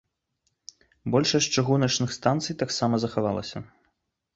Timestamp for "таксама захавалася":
2.67-3.69